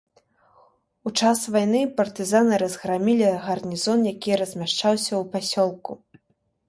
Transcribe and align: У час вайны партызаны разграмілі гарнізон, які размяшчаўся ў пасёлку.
У 1.09 1.11
час 1.19 1.43
вайны 1.55 1.81
партызаны 1.99 2.59
разграмілі 2.63 3.27
гарнізон, 3.47 3.99
які 4.13 4.31
размяшчаўся 4.43 5.09
ў 5.09 5.23
пасёлку. 5.35 5.91